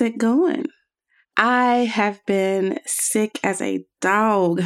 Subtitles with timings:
[0.00, 0.66] It going?
[1.36, 4.62] I have been sick as a dog.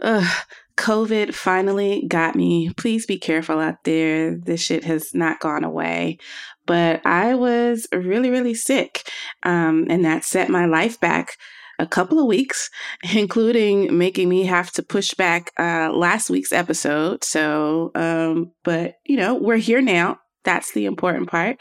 [0.00, 0.44] Ugh,
[0.76, 2.70] COVID finally got me.
[2.76, 4.36] Please be careful out there.
[4.36, 6.18] This shit has not gone away.
[6.66, 9.10] But I was really, really sick.
[9.42, 11.36] Um, and that set my life back
[11.78, 12.70] a couple of weeks,
[13.14, 17.24] including making me have to push back uh, last week's episode.
[17.24, 20.18] So, um, but you know, we're here now.
[20.44, 21.58] That's the important part.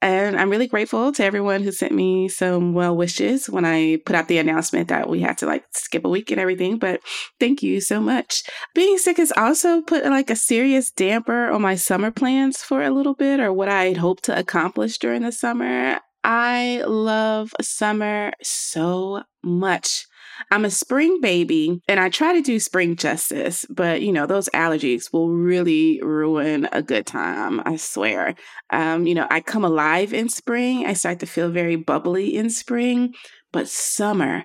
[0.00, 4.14] And I'm really grateful to everyone who sent me some well wishes when I put
[4.14, 6.78] out the announcement that we had to like skip a week and everything.
[6.78, 7.00] But
[7.40, 8.44] thank you so much.
[8.74, 12.90] Being sick has also put like a serious damper on my summer plans for a
[12.90, 15.98] little bit or what I'd hoped to accomplish during the summer.
[16.22, 20.06] I love summer so much.
[20.50, 24.48] I'm a spring baby and I try to do spring justice, but you know, those
[24.50, 27.60] allergies will really ruin a good time.
[27.64, 28.34] I swear.
[28.70, 30.86] Um, you know, I come alive in spring.
[30.86, 33.14] I start to feel very bubbly in spring,
[33.52, 34.44] but summer,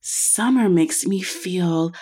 [0.00, 1.92] summer makes me feel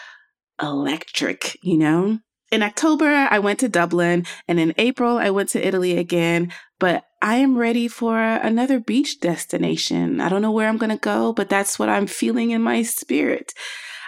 [0.61, 2.19] electric, you know?
[2.51, 6.53] In October, I went to Dublin, and in April, I went to Italy again.
[6.81, 10.21] But I am ready for another beach destination.
[10.21, 12.83] I don't know where I'm going to go, but that's what I'm feeling in my
[12.83, 13.53] spirit.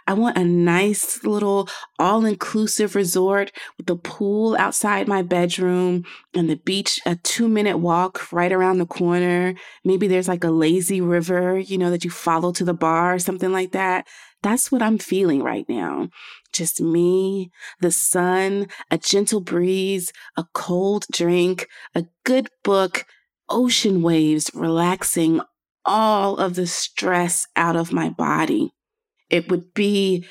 [0.07, 1.69] I want a nice little
[1.99, 7.79] all inclusive resort with a pool outside my bedroom and the beach, a two minute
[7.79, 9.55] walk right around the corner.
[9.85, 13.19] Maybe there's like a lazy river, you know, that you follow to the bar or
[13.19, 14.07] something like that.
[14.43, 16.09] That's what I'm feeling right now.
[16.53, 23.07] Just me, the sun, a gentle breeze, a cold drink, a good book,
[23.49, 25.41] ocean waves relaxing
[25.85, 28.73] all of the stress out of my body.
[29.31, 30.27] It would be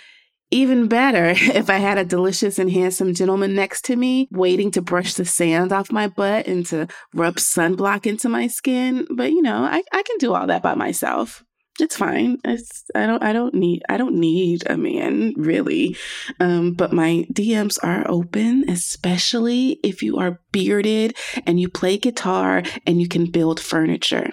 [0.52, 4.82] even better if I had a delicious and handsome gentleman next to me, waiting to
[4.82, 9.08] brush the sand off my butt and to rub sunblock into my skin.
[9.10, 11.44] But you know, I, I can do all that by myself
[11.82, 12.38] it's fine.
[12.44, 15.96] It's I don't I don't need I don't need a man really.
[16.40, 21.16] Um, but my DMs are open, especially if you are bearded
[21.46, 24.32] and you play guitar and you can build furniture.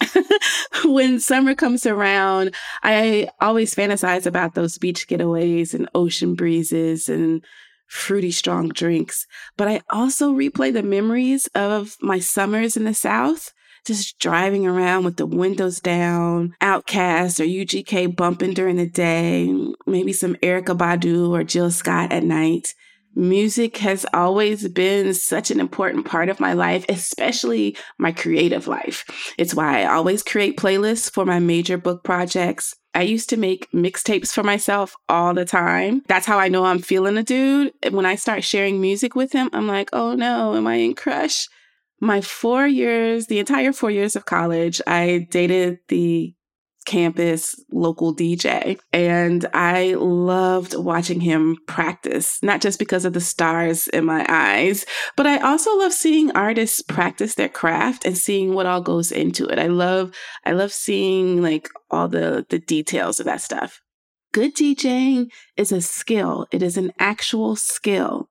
[0.84, 7.44] when summer comes around, I always fantasize about those beach getaways and ocean breezes and
[7.86, 9.26] fruity strong drinks.
[9.56, 13.52] But I also replay the memories of my summers in the South
[13.84, 19.52] just driving around with the windows down, OutKast or UGK bumping during the day,
[19.86, 22.74] maybe some Erykah Badu or Jill Scott at night.
[23.16, 29.04] Music has always been such an important part of my life, especially my creative life.
[29.36, 32.76] It's why I always create playlists for my major book projects.
[32.94, 36.02] I used to make mixtapes for myself all the time.
[36.06, 37.72] That's how I know I'm feeling a dude.
[37.82, 40.94] And When I start sharing music with him, I'm like, oh no, am I in
[40.94, 41.48] crush?
[42.00, 46.34] My four years, the entire four years of college, I dated the
[46.86, 48.80] campus local DJ.
[48.92, 54.86] And I loved watching him practice, not just because of the stars in my eyes,
[55.16, 59.46] but I also love seeing artists practice their craft and seeing what all goes into
[59.46, 59.58] it.
[59.58, 60.12] I love
[60.44, 63.80] I love seeing like all the the details of that stuff.
[64.32, 66.46] Good DJing is a skill.
[66.50, 68.29] It is an actual skill.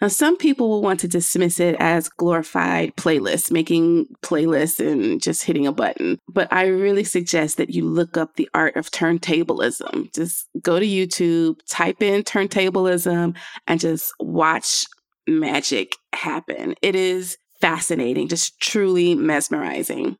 [0.00, 5.44] Now, some people will want to dismiss it as glorified playlists, making playlists and just
[5.44, 6.18] hitting a button.
[6.28, 10.12] But I really suggest that you look up the art of turntablism.
[10.14, 13.36] Just go to YouTube, type in turntablism,
[13.66, 14.84] and just watch
[15.26, 16.74] magic happen.
[16.82, 20.16] It is fascinating, just truly mesmerizing.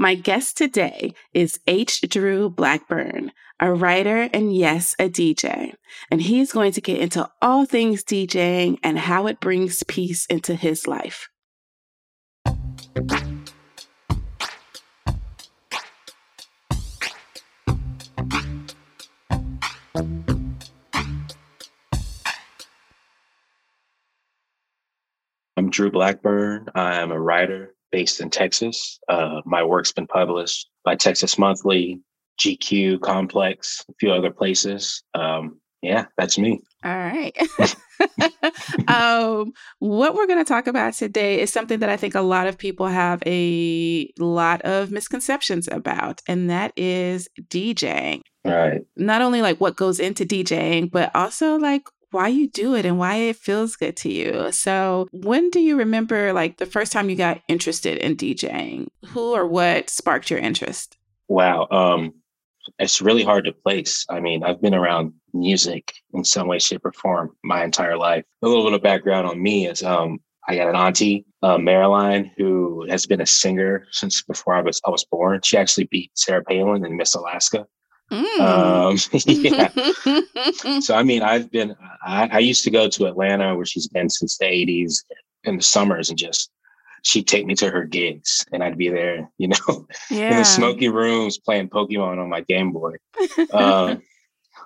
[0.00, 2.02] My guest today is H.
[2.02, 5.74] Drew Blackburn, a writer and yes, a DJ.
[6.08, 10.54] And he's going to get into all things DJing and how it brings peace into
[10.54, 11.28] his life.
[25.56, 26.68] I'm Drew Blackburn.
[26.76, 28.98] I am a writer based in Texas.
[29.08, 32.00] Uh, my work's been published by Texas Monthly,
[32.40, 35.02] GQ, Complex, a few other places.
[35.14, 36.60] Um, yeah, that's me.
[36.84, 37.36] All right.
[38.88, 42.46] um, what we're going to talk about today is something that I think a lot
[42.46, 48.22] of people have a lot of misconceptions about, and that is DJing.
[48.44, 48.82] Right.
[48.96, 52.98] Not only like what goes into DJing, but also like why you do it and
[52.98, 54.50] why it feels good to you.
[54.52, 58.88] So, when do you remember like the first time you got interested in DJing?
[59.06, 60.96] Who or what sparked your interest?
[61.28, 61.66] Wow.
[61.70, 62.14] Um
[62.78, 64.04] it's really hard to place.
[64.08, 68.24] I mean, I've been around music in some way, shape, or form my entire life.
[68.42, 70.18] A little bit of background on me is um,
[70.48, 74.80] I got an auntie, uh, Marilyn, who has been a singer since before I was
[74.86, 75.40] I was born.
[75.44, 77.66] She actually beat Sarah Palin in Miss Alaska.
[78.10, 78.40] Mm.
[78.40, 78.96] Um,
[80.64, 80.80] yeah.
[80.80, 81.76] so I mean, I've been.
[82.02, 85.04] I, I, used to go to Atlanta, where she's been since the '80s,
[85.44, 86.50] in the summers, and just
[87.02, 90.30] she'd take me to her gigs, and I'd be there, you know, yeah.
[90.30, 92.96] in the smoky rooms playing Pokemon on my Game Boy.
[93.52, 94.02] Um,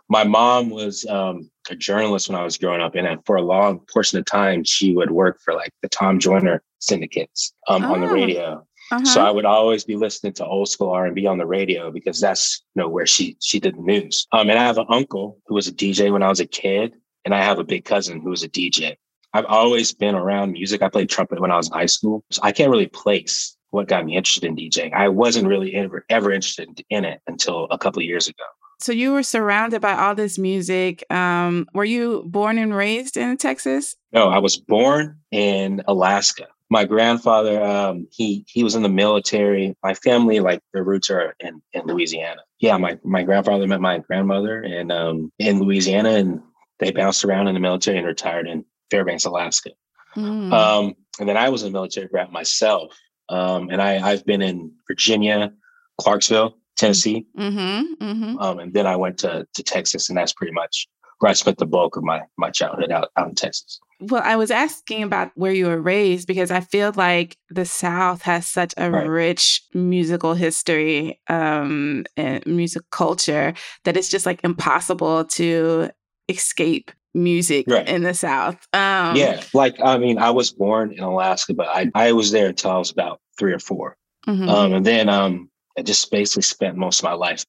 [0.09, 3.81] my mom was um, a journalist when I was growing up, and for a long
[3.93, 7.95] portion of time, she would work for like the Tom Joyner syndicates um, oh.
[7.95, 8.67] on the oh, radio.
[8.93, 9.05] Uh-huh.
[9.07, 11.91] So I would always be listening to old school R and B on the radio
[11.91, 14.27] because that's you know where she she did the news.
[14.33, 16.95] Um, and I have an uncle who was a DJ when I was a kid,
[17.25, 18.97] and I have a big cousin who was a DJ.
[19.33, 20.83] I've always been around music.
[20.83, 23.89] I played trumpet when I was in high school, so I can't really place what
[23.89, 24.93] got me interested in DJing.
[24.93, 28.45] I wasn't really ever ever interested in it until a couple of years ago.
[28.79, 31.05] So you were surrounded by all this music.
[31.11, 33.97] Um, were you born and raised in Texas?
[34.13, 36.49] No, I was born in Alaska.
[36.73, 39.77] My grandfather, um, he he was in the military.
[39.83, 42.43] My family, like their roots are in, in Louisiana.
[42.61, 46.41] Yeah, my my grandfather met my grandmother in um, in Louisiana, and
[46.79, 49.71] they bounced around in the military and retired in Fairbanks, Alaska.
[50.17, 50.51] Mm.
[50.51, 52.97] Um, and then I was a military brat myself,
[53.29, 55.53] um, and I I've been in Virginia,
[56.01, 57.27] Clarksville, Tennessee.
[57.39, 58.39] Mm-hmm, mm-hmm.
[58.39, 60.89] Um, and then I went to, to Texas, and that's pretty much
[61.23, 63.79] where I spent the bulk of my, my childhood out, out in Texas.
[64.01, 68.23] Well, I was asking about where you were raised because I feel like the South
[68.23, 69.07] has such a right.
[69.07, 73.55] rich musical history um, and music culture
[73.85, 75.91] that it's just like impossible to
[76.29, 77.89] escape music right.
[77.89, 78.57] in the South.
[78.73, 82.49] Um, yeah, like I mean, I was born in Alaska, but I, I was there
[82.49, 83.97] until I was about three or 4
[84.27, 84.49] mm-hmm.
[84.49, 85.49] um, and then um,
[85.79, 87.45] I just basically spent most of my life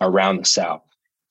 [0.00, 0.82] around the South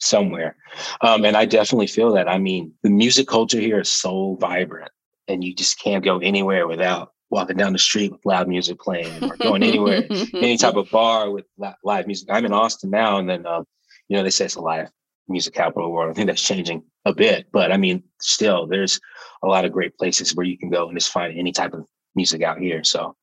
[0.04, 0.56] somewhere.
[1.02, 2.28] Um, and I definitely feel that.
[2.28, 4.92] I mean, the music culture here is so vibrant,
[5.28, 9.24] and you just can't go anywhere without walking down the street with loud music playing
[9.24, 11.46] or going anywhere, any type of bar with
[11.84, 12.30] live music.
[12.32, 13.66] I'm in Austin now, and then, um,
[14.08, 14.90] you know, they say it's a live
[15.28, 16.12] music capital world.
[16.12, 19.00] I think that's changing a bit, but I mean, still, there's
[19.42, 21.86] a lot of great places where you can go and just find any type of
[22.16, 22.84] music out here.
[22.84, 23.16] So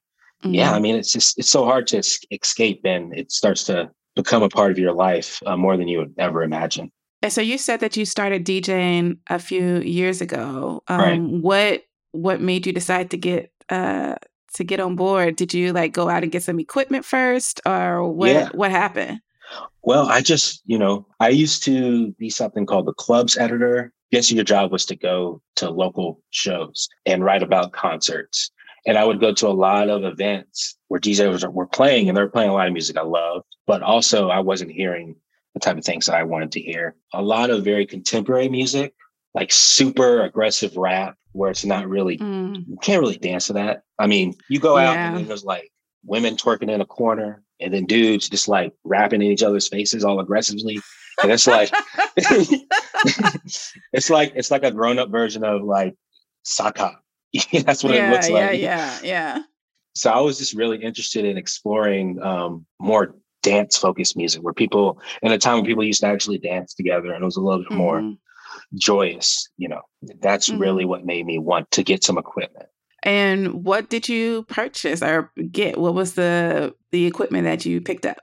[0.42, 0.54] Mm-hmm.
[0.54, 1.98] Yeah, I mean, it's just it's so hard to
[2.30, 5.98] escape, and it starts to become a part of your life uh, more than you
[5.98, 6.90] would ever imagine.
[7.22, 10.82] And so you said that you started DJing a few years ago.
[10.88, 11.20] Um, right.
[11.20, 14.16] What what made you decide to get uh,
[14.54, 15.36] to get on board?
[15.36, 18.30] Did you like go out and get some equipment first, or what?
[18.30, 18.48] Yeah.
[18.54, 19.20] What happened?
[19.82, 23.92] Well, I just you know I used to be something called the clubs editor.
[24.12, 28.50] Guess your job was to go to local shows and write about concerts.
[28.86, 32.28] And I would go to a lot of events where DJs were playing and they're
[32.28, 35.16] playing a lot of music I loved, but also I wasn't hearing
[35.54, 36.96] the type of things that I wanted to hear.
[37.12, 38.94] A lot of very contemporary music,
[39.34, 42.64] like super aggressive rap, where it's not really, mm.
[42.66, 43.82] you can't really dance to that.
[43.98, 45.16] I mean, you go out yeah.
[45.16, 45.70] and there's like
[46.04, 50.04] women twerking in a corner and then dudes just like rapping in each other's faces
[50.04, 50.80] all aggressively.
[51.22, 51.70] And it's like,
[53.92, 55.94] it's like, it's like a grown up version of like
[56.42, 56.98] Saka
[57.64, 58.40] That's what yeah, it looks like.
[58.40, 59.42] Yeah, yeah, yeah.
[59.94, 65.00] So I was just really interested in exploring um, more dance focused music where people
[65.22, 67.60] in a time when people used to actually dance together and it was a little
[67.60, 67.78] bit mm-hmm.
[67.78, 68.14] more
[68.74, 69.80] joyous, you know.
[70.20, 70.60] That's mm-hmm.
[70.60, 72.66] really what made me want to get some equipment.
[73.02, 75.78] And what did you purchase or get?
[75.78, 78.18] What was the the equipment that you picked up?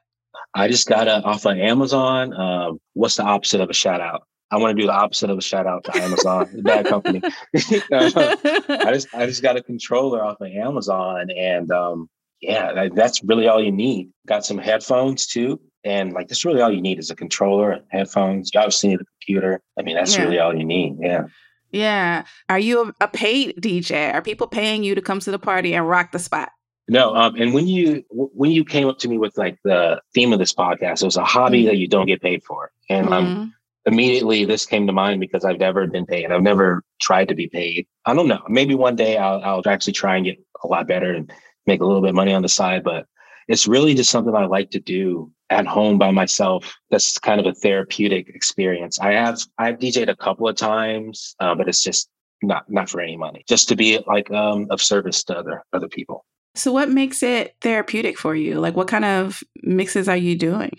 [0.53, 2.33] I just got it off of Amazon.
[2.33, 4.23] Um, what's the opposite of a shout out?
[4.50, 7.22] I want to do the opposite of a shout out to Amazon, bad company.
[7.54, 12.10] I just I just got a controller off of Amazon, and um,
[12.42, 14.10] yeah, that's really all you need.
[14.25, 18.51] Got some headphones too, and like that's really all you need is a controller, headphones.
[18.54, 19.62] You obviously need a computer.
[19.77, 20.24] I mean, that's yeah.
[20.24, 20.98] really all you need.
[21.00, 21.25] Yeah.
[21.72, 22.24] Yeah.
[22.48, 24.13] Are you a paid DJ?
[24.13, 26.51] Are people paying you to come to the party and rock the spot?
[26.89, 30.32] No, um, and when you when you came up to me with like the theme
[30.32, 31.68] of this podcast, it was a hobby mm-hmm.
[31.68, 33.42] that you don't get paid for, and um, mm-hmm.
[33.42, 33.54] um,
[33.88, 36.32] immediately this came to mind because I've never been paid.
[36.32, 37.88] I've never tried to be paid.
[38.06, 38.44] I don't know.
[38.48, 41.32] Maybe one day I'll, I'll actually try and get a lot better and
[41.65, 42.84] make a little bit of money on the side.
[42.84, 43.08] But
[43.48, 46.75] it's really just something I like to do at home by myself.
[46.91, 49.00] That's kind of a therapeutic experience.
[49.00, 52.10] I have I've DJed a couple of times, uh, but it's just
[52.44, 53.46] not not for any money.
[53.48, 56.25] Just to be like um, of service to other other people.
[56.56, 58.60] So, what makes it therapeutic for you?
[58.60, 60.72] Like, what kind of mixes are you doing?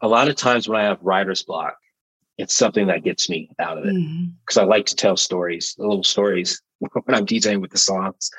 [0.00, 1.76] A lot of times when I have writer's block,
[2.42, 4.60] it's something that gets me out of it because mm-hmm.
[4.60, 8.30] I like to tell stories, little stories when I'm DJing with the songs.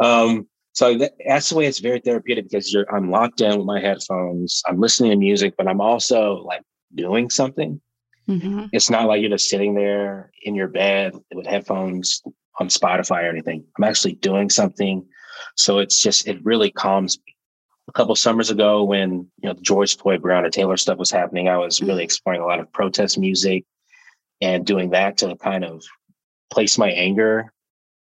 [0.00, 3.66] Um, so that, that's the way it's very therapeutic because you're I'm locked in with
[3.66, 4.62] my headphones.
[4.66, 6.62] I'm listening to music, but I'm also like
[6.94, 7.80] doing something.
[8.28, 8.66] Mm-hmm.
[8.72, 12.22] It's not like you're just sitting there in your bed with headphones
[12.58, 13.64] on Spotify or anything.
[13.78, 15.06] I'm actually doing something.
[15.56, 17.31] So it's just, it really calms me.
[17.88, 21.48] A couple summers ago, when you know the George Floyd Breonna Taylor stuff was happening,
[21.48, 22.04] I was really mm.
[22.04, 23.64] exploring a lot of protest music
[24.40, 25.82] and doing that to kind of
[26.50, 27.52] place my anger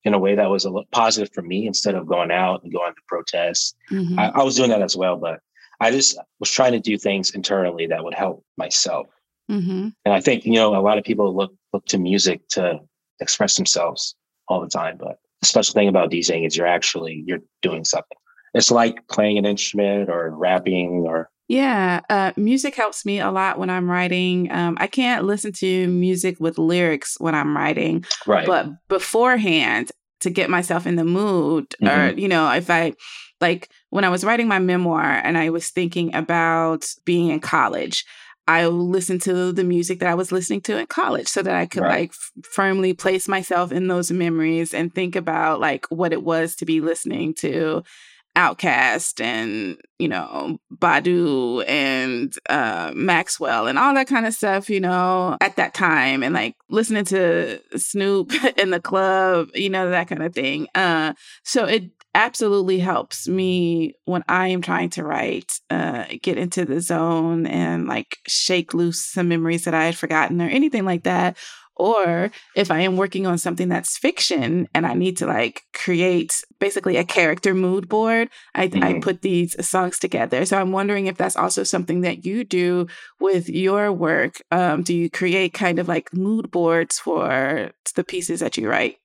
[0.04, 2.74] in a way that was a little positive for me instead of going out and
[2.74, 3.76] going to protests.
[3.92, 4.20] Mm-hmm.
[4.20, 5.40] I, I, was doing that as well, but
[5.80, 9.08] I just was trying to do things internally that would help myself.
[9.50, 9.90] Mm-hmm.
[10.06, 12.80] And I think you know a lot of people look look to music to
[13.20, 14.16] express themselves
[14.48, 18.18] all the time, but the special thing about DJing is you're actually you're doing something.
[18.54, 23.60] It's like playing an instrument or rapping or yeah, uh, music helps me a lot
[23.60, 24.50] when I'm writing.
[24.54, 28.48] Um, I can't listen to music with lyrics when I'm writing, right.
[28.48, 29.92] but beforehand
[30.22, 31.88] to get myself in the mood, mm-hmm.
[31.88, 32.94] or you know, if I
[33.42, 38.06] like when I was writing my memoir and I was thinking about being in college,
[38.48, 41.66] I listened to the music that I was listening to in college so that I
[41.66, 42.02] could right.
[42.02, 46.56] like f- firmly place myself in those memories and think about like what it was
[46.58, 47.84] to be listening to
[48.36, 54.80] OutKast and you know Badu and uh, Maxwell and all that kind of stuff, you
[54.80, 60.08] know, at that time, and like listening to Snoop in the club, you know, that
[60.08, 60.68] kind of thing.
[60.76, 66.66] Uh, so it absolutely helps me when I am trying to write, uh, get into
[66.66, 71.04] the zone and like shake loose some memories that I had forgotten or anything like
[71.04, 71.38] that,
[71.76, 76.44] or if I am working on something that's fiction and I need to like create
[76.60, 78.84] basically a character mood board, I, mm-hmm.
[78.84, 80.46] I put these songs together.
[80.46, 82.88] So I'm wondering if that's also something that you do
[83.20, 84.42] with your work.
[84.52, 88.98] Um, do you create kind of like mood boards for the pieces that you write?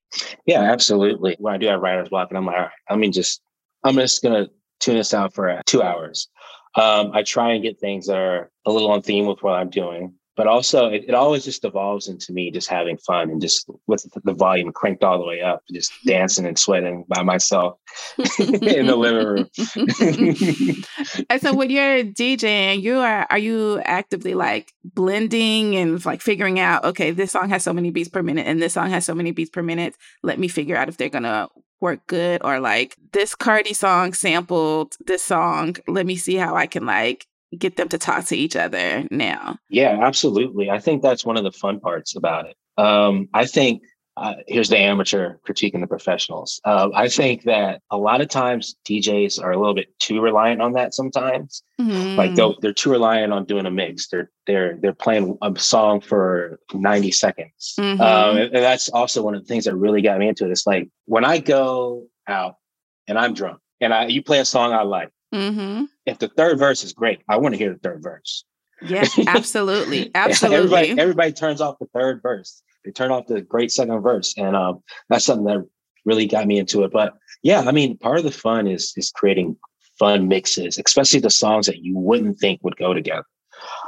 [0.45, 1.37] Yeah, absolutely.
[1.39, 3.41] When I do have writer's block, and I'm like, I mean, just
[3.85, 4.49] I'm just gonna
[4.81, 6.29] tune this out for uh, two hours.
[6.75, 9.71] Um, I try and get things that are a little on theme with what I'm
[9.71, 13.69] doing but also it, it always just evolves into me just having fun and just
[13.87, 17.79] with the volume cranked all the way up, just dancing and sweating by myself
[18.39, 19.49] in the living room.
[21.31, 26.61] and so when you're DJing, you are are you actively like blending and like figuring
[26.61, 29.15] out, okay, this song has so many beats per minute and this song has so
[29.15, 29.97] many beats per minute.
[30.23, 31.49] Let me figure out if they're gonna
[31.81, 35.77] work good or like this Cardi song sampled this song.
[35.89, 37.27] Let me see how I can like
[37.59, 39.59] get them to talk to each other now.
[39.71, 40.71] Yeah, absolutely.
[40.71, 42.57] I think that's one of the fun parts about it.
[42.79, 43.83] Um, I think
[44.19, 46.59] uh, here's the amateur critiquing the professionals.
[46.65, 50.63] Uh, I think that a lot of times DJs are a little bit too reliant
[50.63, 50.95] on that.
[50.95, 52.17] Sometimes, mm-hmm.
[52.17, 54.09] like they're they're too reliant on doing a mix.
[54.09, 58.01] They're they're they're playing a song for ninety seconds, mm-hmm.
[58.01, 60.51] um, and, that's also one of the things that really got me into it.
[60.51, 62.57] It's like when I go out
[63.07, 65.85] and I'm drunk, and I you play a song I like, Mm-hmm.
[66.07, 68.45] If the third verse is great, I want to hear the third verse.
[68.83, 70.57] Yeah, absolutely, absolutely.
[70.57, 72.63] everybody, everybody turns off the third verse.
[72.85, 75.67] They turn off the great second verse, and um, that's something that
[76.05, 76.93] really got me into it.
[76.93, 79.57] But yeah, I mean, part of the fun is is creating
[79.99, 83.25] fun mixes, especially the songs that you wouldn't think would go together.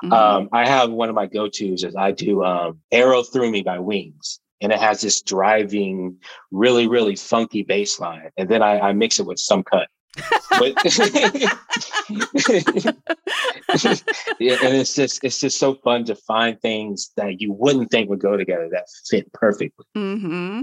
[0.02, 0.12] Mm-hmm.
[0.12, 3.62] Um, I have one of my go tos is I do um, "Arrow Through Me"
[3.62, 6.16] by Wings, and it has this driving,
[6.50, 9.88] really really funky bass line, and then I, I mix it with some cut
[10.58, 10.74] but
[14.38, 18.08] yeah, and it's just it's just so fun to find things that you wouldn't think
[18.08, 19.84] would go together that fit perfectly.
[19.96, 20.62] Mm-hmm.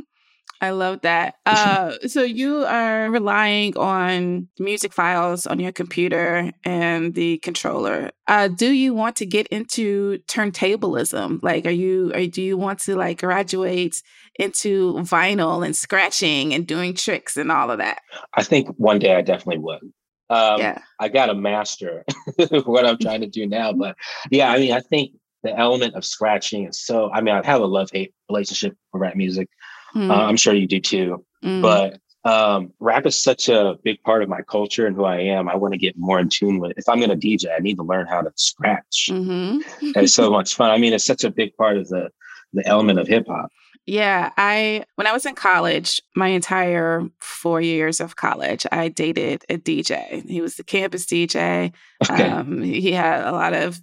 [0.61, 1.35] I love that.
[1.45, 8.11] Uh, so you are relying on music files on your computer and the controller.
[8.27, 11.39] Uh, do you want to get into turntablism?
[11.43, 14.01] Like, are you, or do you want to like graduate
[14.37, 17.99] into vinyl and scratching and doing tricks and all of that?
[18.33, 19.81] I think one day I definitely would.
[20.29, 20.79] Um, yeah.
[20.99, 22.03] I got to master
[22.65, 23.95] what I'm trying to do now, but
[24.31, 25.11] yeah, I mean, I think
[25.43, 27.11] the element of scratching is so.
[27.11, 29.47] I mean, I have a love hate relationship with rap music.
[29.95, 30.09] Mm.
[30.09, 31.25] Uh, I'm sure you do too.
[31.43, 31.61] Mm.
[31.61, 31.99] But
[32.29, 35.47] um, rap is such a big part of my culture and who I am.
[35.47, 36.73] I want to get more in tune with.
[36.77, 39.09] If I'm going to DJ, I need to learn how to scratch.
[39.09, 39.59] Mm-hmm.
[39.95, 40.71] it's so much fun.
[40.71, 42.09] I mean, it's such a big part of the
[42.53, 43.51] the element of hip hop.
[43.85, 49.43] Yeah, I when I was in college, my entire four years of college, I dated
[49.49, 50.27] a DJ.
[50.27, 51.73] He was the campus DJ.
[52.09, 52.27] Okay.
[52.27, 53.79] Um, he had a lot of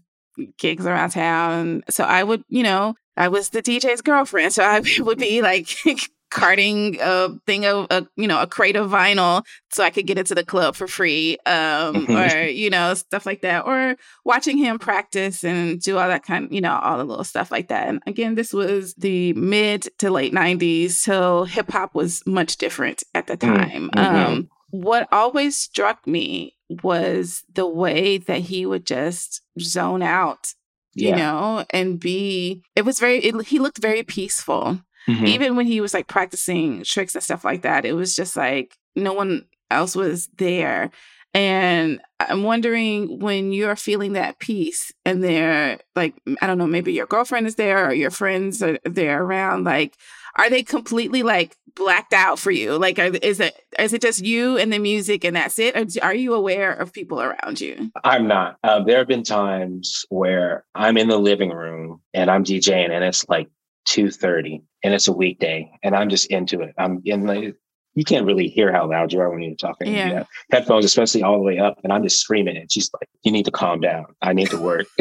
[0.58, 1.82] gigs around town.
[1.90, 4.52] So I would, you know, I was the DJ's girlfriend.
[4.52, 5.68] So I would be like
[6.32, 10.16] carting a thing of a you know a crate of vinyl so I could get
[10.16, 12.16] into the club for free, um, mm-hmm.
[12.16, 16.48] or you know stuff like that, or watching him practice and do all that kind,
[16.50, 17.88] you know, all the little stuff like that.
[17.88, 23.02] And again, this was the mid to late '90s, so hip hop was much different
[23.14, 23.90] at the mm, time.
[23.90, 24.32] Mm-hmm.
[24.32, 30.54] Um, what always struck me was the way that he would just zone out,
[30.94, 31.10] yeah.
[31.10, 32.62] you know, and be.
[32.76, 33.18] It was very.
[33.18, 35.26] It, he looked very peaceful Mm-hmm.
[35.26, 38.76] Even when he was like practicing tricks and stuff like that, it was just like
[38.94, 40.90] no one else was there.
[41.34, 46.92] And I'm wondering when you're feeling that peace and they're like, I don't know, maybe
[46.92, 49.96] your girlfriend is there or your friends are there around, like,
[50.36, 52.78] are they completely like blacked out for you?
[52.78, 55.76] Like, are, is it is it just you and the music and that's it?
[55.76, 57.90] Or are you aware of people around you?
[58.04, 58.56] I'm not.
[58.62, 63.04] Uh, there have been times where I'm in the living room and I'm DJing and
[63.04, 63.48] it's like
[63.88, 66.74] 2.30 and it's a weekday and I'm just into it.
[66.78, 67.54] I'm in the
[67.94, 69.92] you can't really hear how loud you are when you're talking.
[69.92, 70.08] Yeah.
[70.08, 70.24] yeah.
[70.50, 72.56] Headphones, especially all the way up, and I'm just screaming.
[72.56, 74.06] And she's like, "You need to calm down.
[74.22, 74.86] I need to work.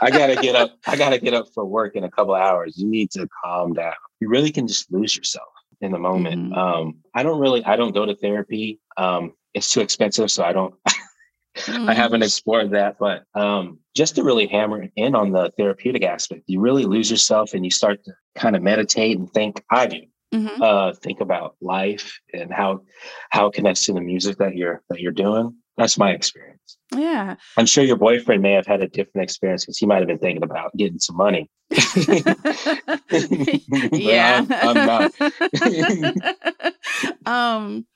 [0.00, 0.72] I gotta get up.
[0.86, 2.78] I gotta get up for work in a couple hours.
[2.78, 3.94] You need to calm down.
[4.20, 5.48] You really can just lose yourself
[5.80, 6.52] in the moment.
[6.52, 6.54] Mm-hmm.
[6.54, 7.64] Um, I don't really.
[7.64, 8.80] I don't go to therapy.
[8.96, 10.74] Um, it's too expensive, so I don't.
[11.56, 11.88] mm-hmm.
[11.88, 16.44] I haven't explored that, but um, just to really hammer in on the therapeutic aspect,
[16.46, 19.62] you really lose yourself and you start to kind of meditate and think.
[19.70, 20.00] I do
[20.32, 20.62] mm-hmm.
[20.62, 22.82] uh, think about life and how
[23.30, 25.54] how it connects to the music that you're that you're doing.
[25.76, 26.76] That's my experience.
[26.92, 27.36] Yeah.
[27.56, 30.18] I'm sure your boyfriend may have had a different experience because he might have been
[30.18, 31.48] thinking about getting some money.
[33.92, 34.44] yeah.
[34.50, 35.12] I'm, I'm not.
[37.26, 37.86] um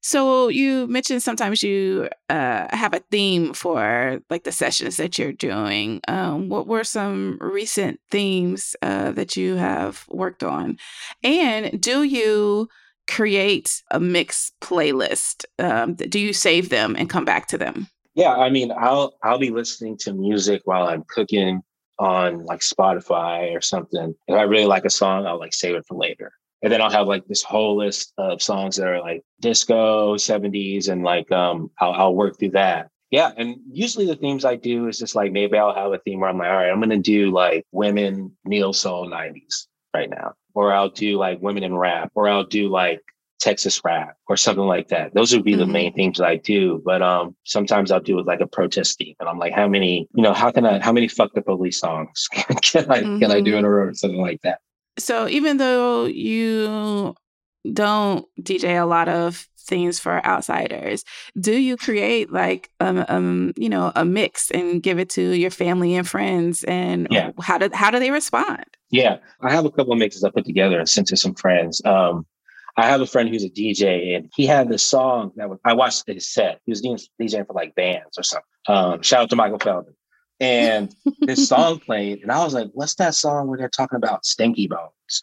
[0.00, 5.32] so you mentioned sometimes you uh, have a theme for like the sessions that you're
[5.32, 6.00] doing.
[6.08, 10.78] Um, what were some recent themes uh, that you have worked on?
[11.24, 12.68] And do you
[13.08, 15.44] create a mix playlist?
[15.58, 17.88] Um, do you save them and come back to them?
[18.14, 21.62] Yeah, I mean, I'll I'll be listening to music while I'm cooking
[21.98, 24.14] on like Spotify or something.
[24.26, 26.32] If I really like a song, I'll like save it for later.
[26.62, 30.88] And then I'll have like this whole list of songs that are like disco, 70s,
[30.88, 32.90] and like um I'll, I'll work through that.
[33.10, 33.32] Yeah.
[33.36, 36.28] And usually the themes I do is just like maybe I'll have a theme where
[36.28, 40.34] I'm like, all right, I'm gonna do like women neo soul 90s right now.
[40.54, 43.00] Or I'll do like women in rap, or I'll do like
[43.40, 45.14] Texas rap or something like that.
[45.14, 45.60] Those would be mm-hmm.
[45.60, 46.82] the main themes that I do.
[46.84, 49.14] But um sometimes I'll do it like a protest theme.
[49.20, 51.78] And I'm like, how many, you know, how can I how many fuck the police
[51.78, 53.20] songs can I mm-hmm.
[53.20, 54.58] can I do in a row or something like that?
[54.98, 57.14] So even though you
[57.72, 61.04] don't DJ a lot of things for outsiders,
[61.38, 65.50] do you create like um, um you know a mix and give it to your
[65.50, 67.32] family and friends and yeah.
[67.40, 68.64] how do how do they respond?
[68.90, 71.82] Yeah, I have a couple of mixes I put together and sent to some friends.
[71.84, 72.26] Um,
[72.78, 75.74] I have a friend who's a DJ, and he had this song that was, I
[75.74, 76.60] watched his set.
[76.64, 78.44] He was DJing for like bands or something.
[78.68, 79.94] Um, shout out to Michael Feldman
[80.40, 84.24] and this song played, and I was like, "What's that song where they're talking about
[84.24, 85.22] stinky bones?"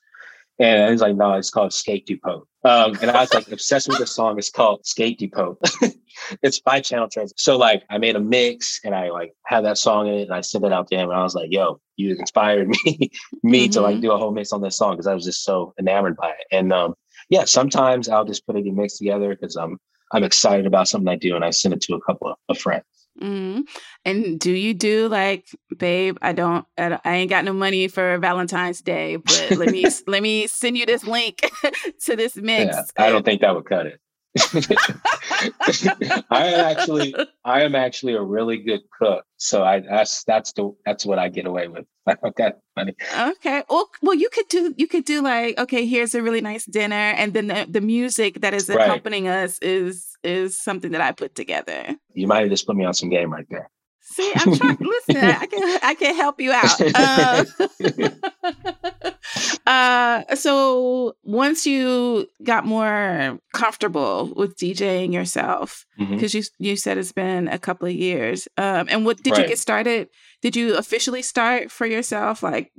[0.59, 3.99] And he's like, "No, it's called Skate Depot." Um, and I was like obsessed with
[3.99, 4.39] the song.
[4.39, 5.57] It's called Skate Depot.
[6.41, 7.33] it's by Channel Tres.
[7.37, 10.33] So like, I made a mix, and I like had that song in it, and
[10.33, 13.11] I sent it out to him, and I was like, "Yo, you inspired me,
[13.43, 13.71] me mm-hmm.
[13.71, 14.01] to like mm-hmm.
[14.01, 16.45] do a whole mix on this song because I was just so enamored by it."
[16.51, 16.95] And um,
[17.29, 19.79] yeah, sometimes I'll just put a mix together because I'm
[20.11, 22.57] I'm excited about something I do, and I send it to a couple of, of
[22.57, 22.85] friends.
[23.21, 23.61] Mm-hmm.
[24.03, 26.17] And do you do like, babe?
[26.21, 30.47] I don't, I ain't got no money for Valentine's Day, but let me let me
[30.47, 31.49] send you this link
[32.05, 32.75] to this mix.
[32.75, 33.99] Yeah, I don't think that would cut it.
[36.29, 39.23] I am actually I am actually a really good cook.
[39.37, 41.85] So I that's that's the that's what I get away with.
[42.23, 42.95] okay, funny.
[43.17, 43.63] Okay.
[43.69, 46.95] Well, well, you could do you could do like okay, here's a really nice dinner,
[46.95, 49.43] and then the, the music that is accompanying right.
[49.43, 51.95] us is is something that I put together.
[52.13, 53.69] You might have just put me on some game right there.
[54.01, 54.77] See, I'm trying.
[54.79, 56.79] listen, I can I can help you out.
[56.95, 58.89] Uh,
[59.65, 66.65] uh, so once you got more comfortable with DJing yourself, because mm-hmm.
[66.65, 69.41] you you said it's been a couple of years, um, and what did right.
[69.41, 70.09] you get started?
[70.41, 72.71] Did you officially start for yourself like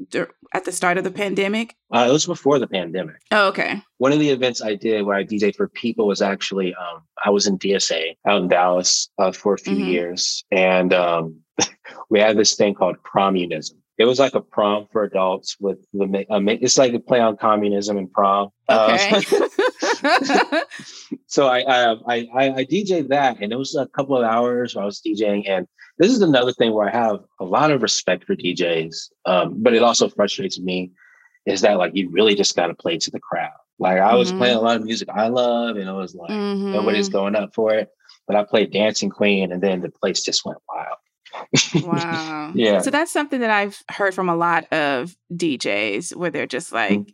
[0.55, 1.75] at the start of the pandemic?
[1.92, 3.16] Uh, it was before the pandemic.
[3.31, 3.83] Oh, okay.
[3.99, 7.31] One of the events I did where I DJed for people was actually um, I
[7.31, 9.90] was in DSA out in Dallas uh, for a few mm-hmm.
[9.90, 11.40] years, and um,
[12.11, 13.79] we had this thing called communism.
[13.99, 17.37] It was like a prom for adults with the um, it's like a play on
[17.37, 18.51] communism and prom.
[18.69, 19.23] Okay.
[20.03, 20.61] Uh,
[21.27, 24.83] so I, I I I DJed that, and it was a couple of hours where
[24.83, 25.67] I was DJing, and
[25.99, 29.73] this is another thing where I have a lot of respect for DJs, um, but
[29.73, 30.93] it also frustrates me
[31.47, 33.51] is that like you really just got to play to the crowd.
[33.79, 34.39] Like I was mm-hmm.
[34.39, 36.73] playing a lot of music I love, and it was like mm-hmm.
[36.73, 37.89] nobody's going up for it.
[38.27, 40.99] But I played Dancing Queen, and then the place just went wild.
[41.75, 42.53] Wow.
[42.55, 42.81] yeah.
[42.81, 46.92] So that's something that I've heard from a lot of DJs where they're just like
[46.92, 47.11] mm-hmm.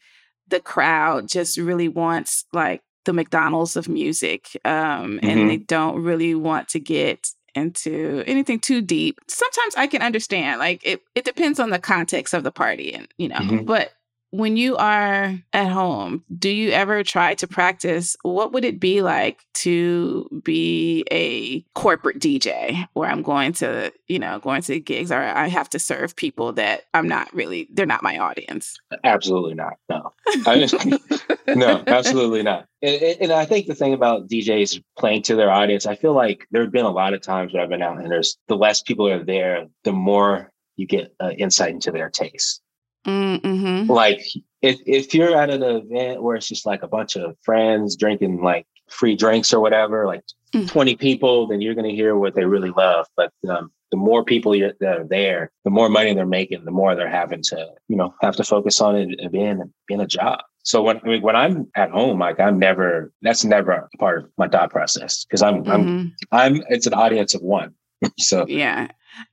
[0.48, 4.48] the crowd just really wants like the McDonald's of music.
[4.64, 5.48] Um, and mm-hmm.
[5.48, 9.18] they don't really want to get into anything too deep.
[9.28, 10.58] Sometimes I can understand.
[10.58, 13.64] Like it it depends on the context of the party and you know, mm-hmm.
[13.64, 13.92] but
[14.32, 19.02] when you are at home, do you ever try to practice what would it be
[19.02, 25.12] like to be a corporate DJ where I'm going to, you know, going to gigs
[25.12, 28.78] or I have to serve people that I'm not really they're not my audience?
[29.04, 29.74] Absolutely not.
[29.90, 30.12] No.
[31.54, 32.66] no, absolutely not.
[32.80, 36.46] And, and, I think the thing about DJs playing to their audience, I feel like
[36.50, 38.80] there have been a lot of times where I've been out and there's the less
[38.80, 42.61] people are there, the more you get uh, insight into their taste.
[43.06, 43.90] Mm-hmm.
[43.90, 44.22] Like
[44.60, 48.42] if if you're at an event where it's just like a bunch of friends drinking
[48.42, 50.22] like free drinks or whatever, like
[50.54, 50.68] mm.
[50.68, 53.06] 20 people, then you're going to hear what they really love.
[53.16, 56.94] But um, the more people that are there, the more money they're making, the more
[56.94, 60.40] they're having to, you know, have to focus on it and being being a job.
[60.64, 64.24] So when I mean, when I'm at home, like I'm never that's never a part
[64.24, 65.70] of my thought process because I'm mm-hmm.
[65.70, 67.74] I'm I'm it's an audience of one.
[68.18, 68.88] so yeah.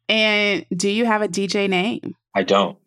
[0.08, 2.16] And do you have a DJ name?
[2.36, 2.78] I don't.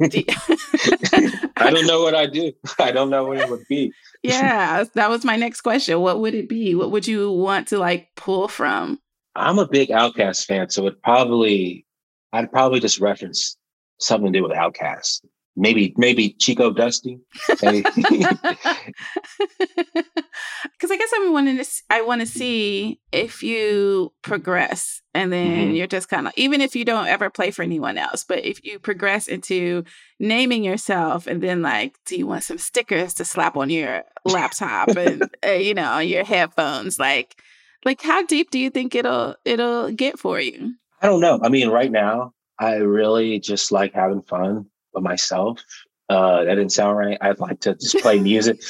[1.56, 2.52] I don't know what I do.
[2.78, 3.92] I don't know what it would be.
[4.22, 6.00] yeah, that was my next question.
[6.00, 6.74] What would it be?
[6.74, 8.98] What would you want to like pull from?
[9.36, 11.86] I'm a big OutKast fan, so it probably
[12.32, 13.56] I'd probably just reference
[13.98, 15.20] something to do with OutKast
[15.60, 17.20] maybe maybe Chico Dusty.
[17.48, 17.84] Because
[20.90, 25.74] I guess I'm wanting to I want to see if you progress, and then mm-hmm.
[25.74, 28.64] you're just kind of even if you don't ever play for anyone else, but if
[28.64, 29.84] you progress into
[30.18, 34.88] naming yourself, and then like, do you want some stickers to slap on your laptop
[34.96, 37.40] and uh, you know your headphones, like.
[37.82, 40.74] Like how deep do you think it'll it'll get for you?
[41.00, 41.40] I don't know.
[41.42, 45.62] I mean, right now, I really just like having fun by myself.
[46.08, 47.16] Uh, that didn't sound right.
[47.20, 48.60] I'd like to just play music,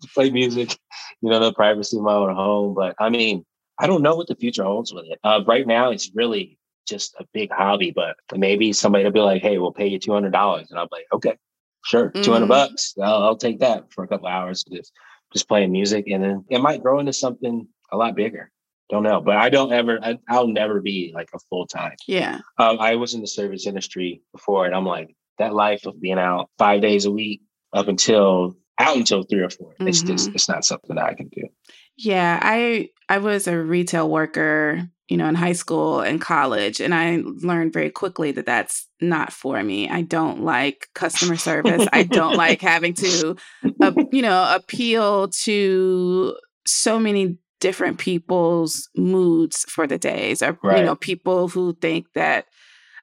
[0.14, 0.78] play music,
[1.22, 2.74] you know, the privacy of my own home.
[2.74, 3.46] But I mean,
[3.78, 5.18] I don't know what the future holds with it.
[5.24, 7.90] Uh, right now, it's really just a big hobby.
[7.90, 10.88] But maybe somebody will be like, "Hey, we'll pay you two hundred dollars," and I'm
[10.92, 11.38] like, "Okay,
[11.86, 12.68] sure, two hundred mm-hmm.
[12.68, 12.92] bucks.
[13.02, 14.92] I'll, I'll, take that for a couple hours, just
[15.32, 18.50] just playing music, and then it might grow into something a lot bigger."
[18.88, 21.96] Don't know but i don't ever I, will never be like a full-time.
[22.06, 22.40] Yeah.
[22.58, 26.18] Um, i was in the service industry before and i'm like that life of being
[26.18, 29.88] out five days a week up until out until three or 4 mm-hmm.
[29.88, 31.42] it's just it's not something that i can do.
[31.96, 36.94] Yeah i i was a retail worker you know in high school and college and
[36.94, 39.88] i learned very quickly that that's not for me.
[39.88, 41.86] I don't like customer service.
[41.92, 43.36] I don't like having to
[43.80, 50.78] uh, you know appeal to so many different people's moods for the days or right.
[50.78, 52.46] you know people who think that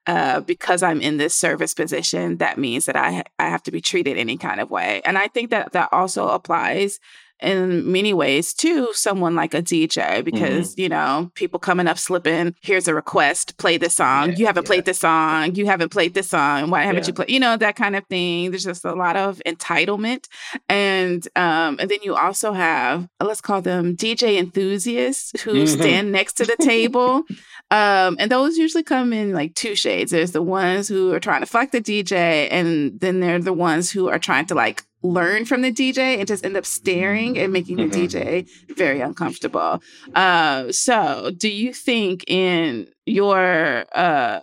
[0.08, 3.82] uh, because I'm in this service position, that means that I I have to be
[3.82, 5.02] treated any kind of way.
[5.04, 7.00] And I think that that also applies
[7.42, 10.24] in many ways to someone like a DJ mm-hmm.
[10.24, 10.82] because, mm-hmm.
[10.82, 14.30] you know, people coming up slipping, here's a request, play this song.
[14.30, 14.68] Yeah, you haven't yeah.
[14.68, 15.56] played this song.
[15.56, 16.70] You haven't played this song.
[16.70, 17.08] Why haven't yeah.
[17.08, 17.30] you played?
[17.30, 18.52] You know, that kind of thing.
[18.52, 20.28] There's just a lot of entitlement.
[20.70, 25.82] And um, and then you also have, let's call them DJ enthusiasts who mm-hmm.
[25.82, 27.24] stand next to the table.
[27.72, 30.12] Um, and those usually come in like two shades.
[30.12, 33.92] There's the ones who are trying to fuck the DJ, and then they're the ones
[33.92, 37.54] who are trying to like learn from the DJ and just end up staring and
[37.54, 37.90] making mm-hmm.
[37.90, 39.82] the DJ very uncomfortable.
[40.14, 44.40] Uh, so, do you think in your uh,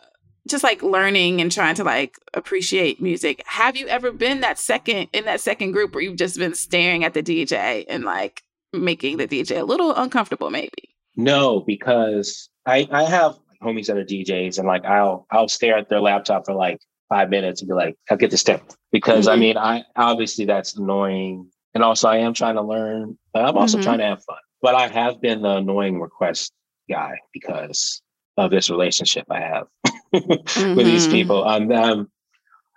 [0.48, 5.08] just like learning and trying to like appreciate music, have you ever been that second
[5.12, 9.18] in that second group where you've just been staring at the DJ and like making
[9.18, 10.94] the DJ a little uncomfortable, maybe?
[11.16, 15.88] No, because I I have homies that are DJs and like I'll I'll stare at
[15.88, 18.62] their laptop for like five minutes and be like, I'll get the step.
[18.92, 19.32] Because mm-hmm.
[19.32, 21.50] I mean, I obviously that's annoying.
[21.74, 23.84] And also I am trying to learn, but I'm also mm-hmm.
[23.84, 24.36] trying to have fun.
[24.60, 26.52] But I have been the annoying request
[26.88, 28.02] guy because
[28.36, 29.66] of this relationship I have
[30.14, 30.74] mm-hmm.
[30.76, 31.12] with these mm-hmm.
[31.12, 31.44] people.
[31.44, 32.10] Um, um,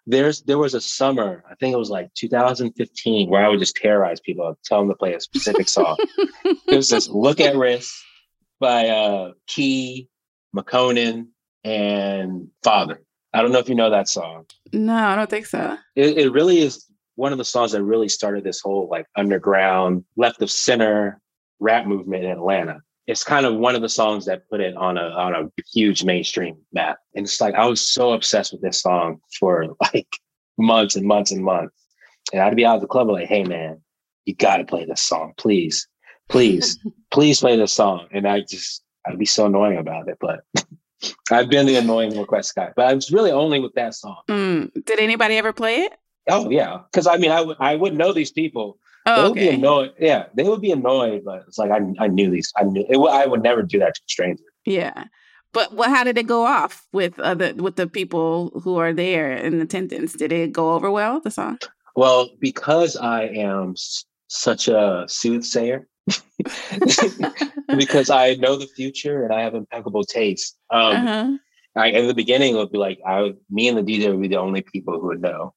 [0.08, 3.76] there's there was a summer, I think it was like 2015, where I would just
[3.76, 5.98] terrorize people, I'd tell them to play a specific song.
[6.46, 7.94] it was this "Look at Wrist"
[8.60, 10.10] by uh, Key,
[10.56, 11.30] Makonnen,
[11.64, 13.02] and Father.
[13.36, 14.46] I don't know if you know that song.
[14.72, 15.78] No, I don't think so.
[15.96, 20.06] It, it really is one of the songs that really started this whole like underground
[20.16, 21.20] left of center
[21.60, 22.80] rap movement in Atlanta.
[23.08, 26.04] It's kind of one of the songs that put it on a on a huge
[26.04, 26.98] mainstream map.
[27.14, 30.08] And it's like I was so obsessed with this song for like
[30.58, 31.76] months and months and months.
[32.32, 33.82] And I'd be out of the club like, hey man,
[34.26, 35.88] you gotta play this song, please.
[36.30, 36.80] Please,
[37.12, 38.08] please play this song.
[38.12, 40.18] And I just I'd be so annoying about it.
[40.22, 40.40] But
[41.32, 44.22] I've been the annoying request guy, but I was really only with that song.
[44.28, 44.86] Mm.
[44.86, 45.94] Did anybody ever play it?
[46.28, 48.80] Oh yeah, because I mean, I would I would know these people.
[49.06, 49.50] Oh, they would okay.
[49.50, 49.94] be annoyed.
[50.00, 52.52] Yeah, they would be annoyed, but it's like I I knew these.
[52.58, 52.98] I knew it.
[52.98, 54.44] I would never do that to a stranger.
[54.66, 55.04] Yeah,
[55.54, 55.90] But what?
[55.90, 60.14] How did it go off with other with the people who are there in attendance?
[60.14, 61.20] Did it go over well?
[61.20, 61.60] The song?
[61.96, 65.88] Well, because I am s- such a soothsayer,
[67.78, 70.58] because I know the future and I have impeccable taste.
[70.70, 71.38] Um, uh-huh.
[71.76, 74.22] I, in the beginning, it would be like I, would, me and the DJ would
[74.22, 75.54] be the only people who would know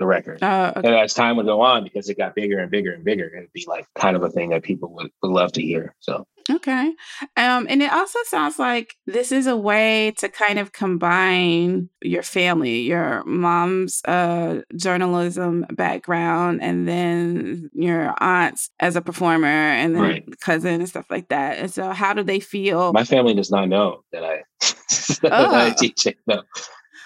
[0.00, 0.42] the record.
[0.42, 0.88] Uh, okay.
[0.88, 3.52] And as time would go on, because it got bigger and bigger and bigger, it'd
[3.52, 5.94] be like kind of a thing that people would, would love to hear.
[6.00, 6.92] So Okay.
[7.36, 12.22] Um, and it also sounds like this is a way to kind of combine your
[12.24, 20.02] family, your mom's uh, journalism background, and then your aunts as a performer, and then
[20.02, 20.40] Right.
[20.40, 21.58] cousin and stuff like that.
[21.58, 22.92] And so, how do they feel?
[22.94, 24.42] my family does not know that I,
[25.22, 25.74] that I Oh.
[25.78, 26.16] DJ.
[26.26, 26.42] No,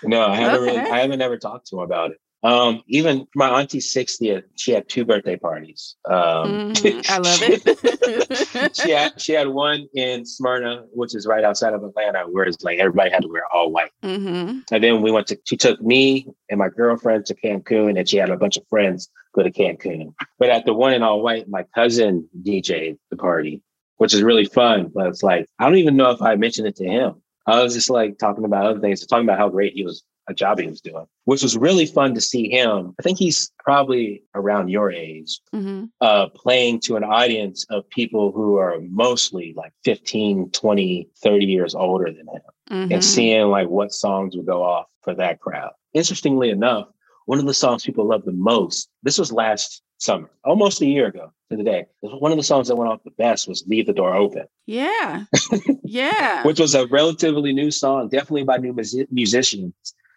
[0.04, 2.18] no, I haven't really, I haven't ever talked to them about it.
[2.44, 5.96] Um, even my auntie's 60th, she had two birthday parties.
[6.09, 8.76] Um, Mhm, I love it.
[8.76, 12.62] she had she had one in Smyrna, which is right outside of Atlanta, where it's
[12.62, 13.90] like everybody had to wear all white.
[14.02, 18.07] hmm And then we went to she took me and my girlfriend to Cancun, and
[18.07, 20.12] she had a bunch of friends go to Cancun.
[20.38, 23.62] But at the one in all white, my cousin DJ'd the party,
[23.96, 24.90] which is really fun.
[24.94, 27.22] But it's like I don't even know if I mentioned it to him.
[27.46, 30.34] I was just like talking about other things, talking about how great he was, a
[30.34, 32.94] job he was doing, which was really fun to see him.
[32.98, 38.32] I think he's probably around your age, hmm uh, playing to an audience of people
[38.32, 43.68] who are mostly like 15, 20, 30 years older than him hmm and seeing like
[43.68, 45.70] what songs would go off for that crowd.
[45.92, 46.88] Interestingly enough,
[47.26, 51.06] one of the songs people love the most, this was last summer, almost a year
[51.06, 51.87] ago to the day.
[52.00, 55.24] One of the songs that went off the best was Leave the Door Open, Yeah.
[55.84, 56.42] Yeah.
[56.44, 59.74] which was a relatively new song, definitely by new music- musicians,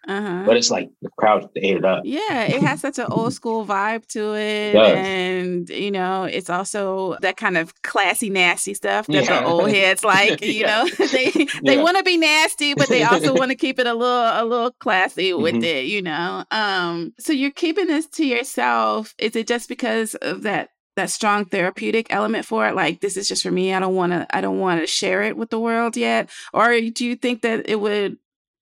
[0.08, 0.42] uh-huh.
[0.46, 2.02] but it's like the crowd ate it up.
[2.04, 4.72] Yeah, it has such an old school vibe to it.
[4.72, 4.96] does.
[4.96, 9.40] And, you know, it's also that kind of classy, nasty stuff that Yeah.
[9.42, 10.84] the old heads like, you Yeah.
[10.84, 11.30] know, they
[11.62, 11.82] they Yeah.
[11.82, 14.72] want to be nasty, but they also want to keep it a little a little
[14.80, 15.64] classy with Mhm.
[15.64, 16.44] it, you know.
[16.50, 19.14] Um, so you're keeping this to yourself.
[19.18, 22.74] Is it just because of that that strong therapeutic element for it?
[22.74, 23.72] Like this is just for me.
[23.72, 26.28] I don't want to I don't want to share it with the world yet.
[26.52, 28.16] Or do you think that it would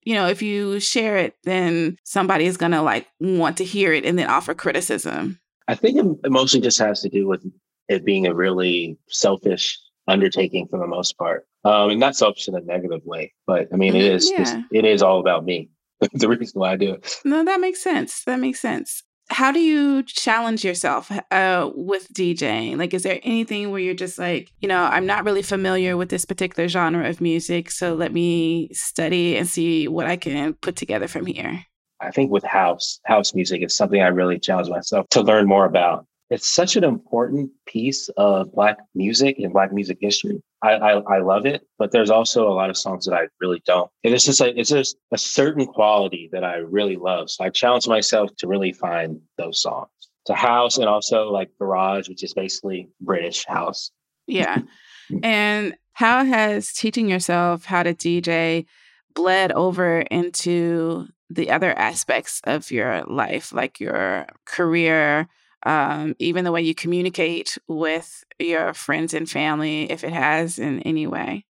[0.07, 3.93] you know, if you share it, then somebody is going to like want to hear
[3.93, 5.39] it and then offer criticism.
[5.69, 7.45] I think it mostly just has to do with
[7.89, 11.47] it being a really selfish undertaking for the most part.
[11.65, 14.63] Um, and not selfish in a negative way, but I mean, it Mhm, is yeah.
[14.71, 15.69] it is all about me.
[16.13, 17.17] the reason why I do it.
[17.25, 18.23] No, that makes sense.
[18.25, 19.03] That makes sense.
[19.29, 22.79] How do you challenge yourself uh, with DJing?
[22.79, 26.11] Like, is there anything where you're just like, you know, I'm not really familiar with
[26.11, 30.77] this particular genre of music, so let me study and see what I can put
[30.77, 31.65] together from here?
[32.01, 35.65] I think with house, house music is something I really challenge myself to learn more
[35.65, 36.07] about.
[36.31, 40.43] It's such an important piece of Black music and Black music history.
[40.63, 43.63] I, I, I love it, but there's also a lot of songs that I really
[43.65, 43.91] don't.
[44.03, 47.31] And it's just like, it's just a certain quality that I really love.
[47.31, 49.91] So I challenge myself to really find those songs.
[50.27, 53.93] To house and also like garage, which is basically British house.
[54.27, 54.63] Yeah.
[55.23, 58.67] and how has teaching yourself how to DJ
[59.15, 65.29] bled over into the other aspects of your life, like your career,
[65.67, 70.81] um, even the way you communicate with your friends and family, if it has in
[70.83, 71.45] any way?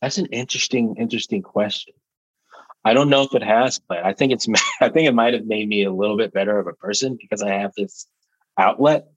[0.00, 1.94] That's an interesting, interesting question.
[2.84, 4.46] I don't know if it has, but I think it's.
[4.80, 7.42] I think it might have made me a little bit better of a person because
[7.42, 8.06] I have this
[8.56, 9.08] outlet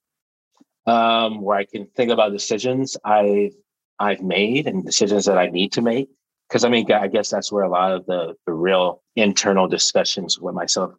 [0.87, 3.53] um, where I can think about decisions I've
[3.99, 6.09] I've made and decisions that I need to make.
[6.49, 10.39] Because I mean, I guess that's where a lot of the the real internal discussions
[10.39, 10.95] with myself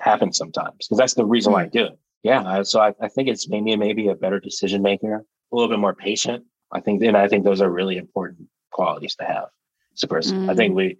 [0.00, 0.88] happen sometimes.
[0.88, 1.98] Because that's the reason why I do it.
[2.22, 5.68] Yeah, so I, I think it's made me maybe a better decision maker, a little
[5.68, 6.44] bit more patient.
[6.72, 9.46] I think, and I think those are really important qualities to have
[9.94, 10.48] as a person.
[10.48, 10.98] I think we,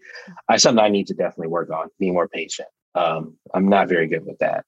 [0.49, 2.69] I something I need to definitely work on being more patient.
[2.95, 4.65] Um, I'm not very good with that.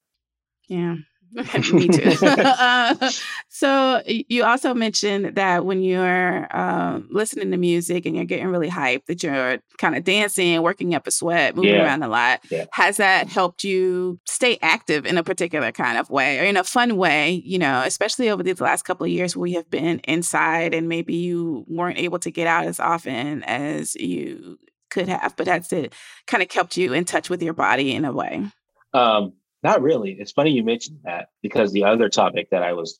[0.68, 0.96] Yeah.
[1.34, 2.26] Me too.
[2.26, 3.10] uh,
[3.48, 8.68] so you also mentioned that when you're um, listening to music and you're getting really
[8.68, 11.84] hyped, that you're kind of dancing, working up a sweat, moving Yeah.
[11.84, 12.40] around a lot.
[12.50, 12.66] Yeah.
[12.72, 16.64] Has that helped you stay active in a particular kind of way or in a
[16.64, 17.42] fun way?
[17.44, 21.14] You know, especially over these last couple of years, we have been inside and maybe
[21.14, 24.58] you weren't able to get out as often as you
[24.90, 25.94] could have, but that's it.
[26.26, 28.44] Kind of kept you in touch with your body in a way.
[28.92, 30.12] Um, not really.
[30.12, 32.98] It's funny you mentioned that because the other topic that I was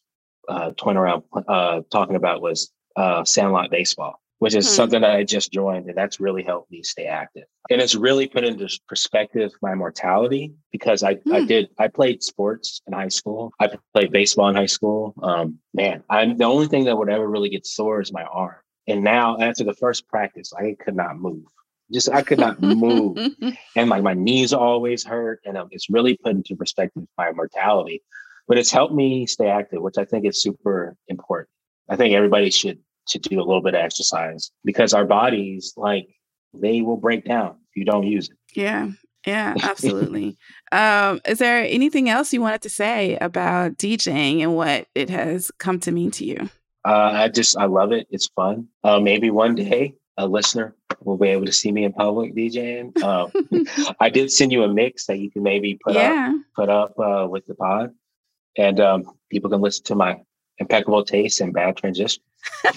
[0.48, 4.70] uh, toying around uh, talking about was uh, Sandlot baseball, which is Hmm.
[4.74, 7.44] something that I just joined, and that's really helped me stay active.
[7.70, 11.46] And it's really put into perspective my mortality because I, I Hmm.
[11.46, 13.52] did I played sports in high school.
[13.60, 15.14] I played baseball in high school.
[15.22, 18.56] Um, man, I'm the only thing that would ever really get sore is my arm.
[18.88, 21.44] And now after the first practice, I could not move.
[21.92, 23.18] Just I could not move,
[23.76, 28.02] and like my knees always hurt, and um, it's really put into perspective my mortality.
[28.48, 31.48] But it's helped me stay active, which I think is super important.
[31.88, 32.78] I think everybody should
[33.08, 36.08] should do a little bit of exercise because our bodies, like,
[36.54, 38.36] they will break down if you don't use it.
[38.54, 38.90] Yeah,
[39.26, 40.36] yeah, absolutely.
[40.72, 45.50] um, is there anything else you wanted to say about DJing and what it has
[45.58, 46.48] come to mean to you?
[46.84, 48.06] Uh, I just I love it.
[48.10, 48.68] It's fun.
[48.82, 53.00] Uh, maybe one day a listener will be able to see me in public DJing.
[53.02, 53.30] Um,
[54.00, 56.32] I did send you a mix that you can maybe put yeah.
[56.34, 57.92] up put up uh, with the pod,
[58.56, 60.20] and um, people can listen to my
[60.58, 62.22] impeccable taste and bad transition.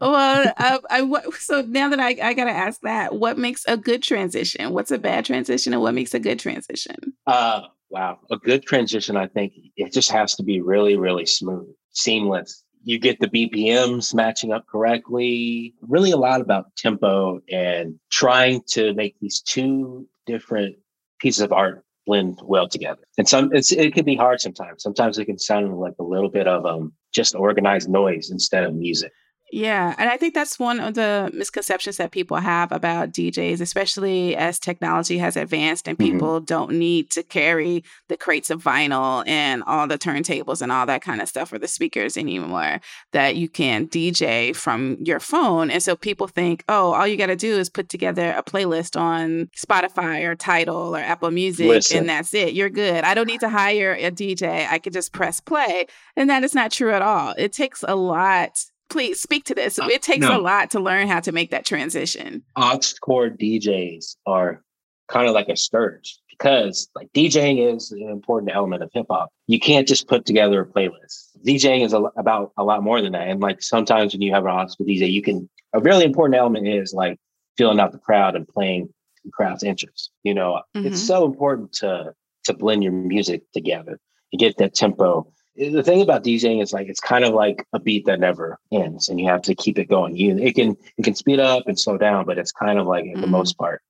[0.00, 3.76] well, uh, I, so now that I, I got to ask that, what makes a
[3.76, 4.72] good transition?
[4.72, 7.14] What's a bad transition, and what makes a good transition?
[7.26, 7.62] Uh,
[7.96, 9.16] wow, a good transition.
[9.16, 12.62] I think it just has to be really, really smooth, seamless.
[12.84, 15.74] You get the BPMs matching up correctly.
[15.80, 20.76] Really, a lot about tempo and trying to make these two different
[21.20, 23.00] pieces of art blend well together.
[23.16, 24.82] And some it can be hard sometimes.
[24.82, 28.74] Sometimes it can sound like a little bit of um just organized noise instead of
[28.74, 29.12] music.
[29.52, 29.94] Yeah.
[29.96, 34.58] And I think that's one of the misconceptions that people have about DJs, especially as
[34.58, 36.12] technology has advanced and mm-hmm.
[36.12, 36.44] people mm-hmm.
[36.46, 41.02] don't need to carry the crates of vinyl and all the turntables and all that
[41.02, 42.80] kind of stuff or the speakers anymore,
[43.12, 45.70] that you can DJ from your phone.
[45.70, 48.98] And so people think, oh, all you got to do is put together a playlist
[49.00, 51.98] on Spotify or Tidal or Apple Music Listen.
[51.98, 52.54] and that's it.
[52.54, 53.04] You're good.
[53.04, 54.66] I don't need to hire a DJ.
[54.68, 55.86] I can just press play.
[56.16, 57.32] And that is not true at all.
[57.38, 59.78] It takes a lot please speak to this.
[59.78, 60.38] Uh, it takes no.
[60.38, 62.42] a lot to learn how to make that transition.
[62.56, 64.62] Aux cord DJs are
[65.08, 69.30] kind of like a scourge because like DJing is an important element of hip hop.
[69.46, 71.36] You can't just put together a playlist.
[71.46, 73.28] DJing is a, about a lot more than that.
[73.28, 76.38] And like sometimes when you have an aux cord DJ, you can a really important
[76.38, 77.18] element is like
[77.56, 78.88] filling out the crowd and playing
[79.24, 80.10] the crowd's interest.
[80.22, 80.86] You know, mm-hmm.
[80.86, 82.12] it's so important to
[82.44, 83.98] to blend your music together
[84.30, 87.80] to get that tempo the thing about DJing is like it's kind of like a
[87.80, 90.16] beat that never ends, and you have to keep it going.
[90.16, 93.04] You it can it can speed up and slow down, but it's kind of like
[93.04, 93.20] mm-hmm.
[93.20, 93.82] the most part,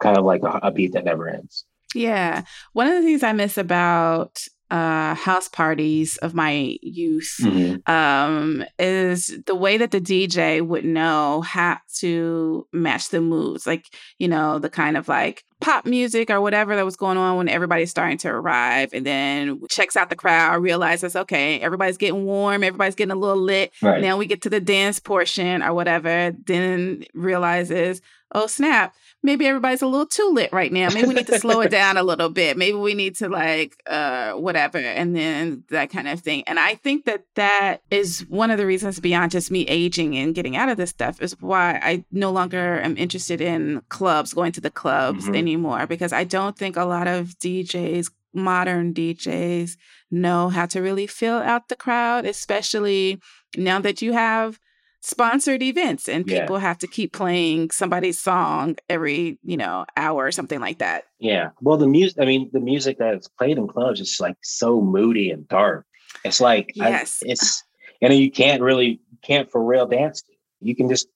[0.00, 1.64] kind of like a, a beat that never ends.
[1.94, 4.44] Yeah, one of the things I miss about
[4.74, 7.88] uh, house parties of my youth mm-hmm.
[7.88, 13.86] um, is the way that the DJ would know how to match the moods, like
[14.18, 17.48] you know the kind of like pop music or whatever that was going on when
[17.48, 22.64] everybody's starting to arrive, and then checks out the crowd, realizes okay, everybody's getting warm,
[22.64, 23.72] everybody's getting a little lit.
[23.80, 24.02] Right.
[24.02, 29.82] Now we get to the dance portion or whatever, then realizes oh snap maybe everybody's
[29.82, 30.88] a little too lit right now.
[30.92, 32.56] Maybe we need to slow it down a little bit.
[32.56, 36.44] Maybe we need to like uh whatever and then that kind of thing.
[36.46, 40.34] And I think that that is one of the reasons beyond just me aging and
[40.34, 44.52] getting out of this stuff is why I no longer am interested in clubs, going
[44.52, 45.34] to the clubs mm-hmm.
[45.34, 49.76] anymore because I don't think a lot of DJs modern DJs
[50.10, 53.20] know how to really fill out the crowd, especially
[53.56, 54.58] now that you have
[55.04, 56.62] sponsored events and people yeah.
[56.62, 61.50] have to keep playing somebody's song every you know hour or something like that yeah
[61.60, 65.30] well the music i mean the music that's played in clubs is like so moody
[65.30, 65.84] and dark
[66.24, 67.62] it's like yes I, it's
[68.00, 70.32] and you can't really can't for real dance to.
[70.62, 71.06] you can just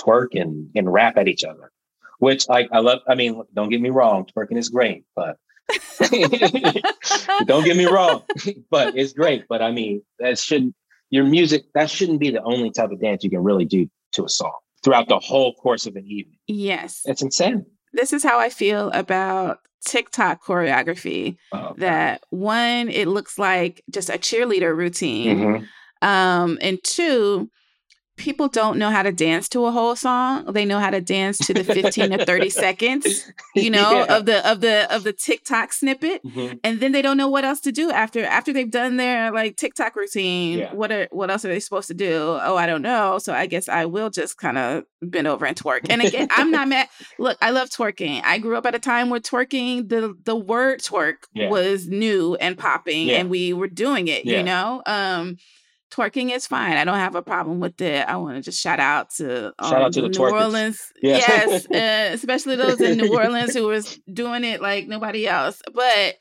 [0.00, 1.70] twerk and and rap at each other
[2.20, 5.36] which like i love i mean don't get me wrong twerking is great but
[7.44, 8.22] don't get me wrong
[8.70, 10.74] but it's great but i mean that shouldn't
[11.10, 14.24] your music that shouldn't be the only type of dance you can really do to
[14.24, 16.38] a song throughout the whole course of an evening.
[16.46, 17.02] Yes.
[17.04, 17.66] It's insane.
[17.92, 21.36] This is how I feel about TikTok choreography.
[21.52, 25.38] Oh, that one, it looks like just a cheerleader routine.
[25.38, 26.06] Mm-hmm.
[26.06, 27.50] Um, and two,
[28.16, 30.44] people don't know how to dance to a whole song.
[30.52, 34.16] They know how to dance to the 15 to 30 seconds, you know, yeah.
[34.16, 36.24] of the of the of the TikTok snippet.
[36.24, 36.56] Mm-hmm.
[36.64, 39.56] And then they don't know what else to do after after they've done their like
[39.56, 40.60] TikTok routine.
[40.60, 40.74] Yeah.
[40.74, 42.38] What are what else are they supposed to do?
[42.42, 43.18] Oh, I don't know.
[43.18, 45.86] So I guess I will just kind of bend over and twerk.
[45.90, 46.88] And again, I'm not mad.
[47.18, 48.22] Look, I love twerking.
[48.24, 51.50] I grew up at a time where twerking, the the word twerk yeah.
[51.50, 54.82] was new and popping and we were doing it, you know?
[54.86, 55.36] Um
[55.90, 56.76] twerking is fine.
[56.76, 58.06] I don't have a problem with it.
[58.06, 60.32] I want to just shout out to um, shout out to the New twerkers.
[60.32, 61.16] Orleans, yeah.
[61.18, 65.60] yes, uh, especially those in New Orleans who was doing it like nobody else.
[65.72, 66.16] But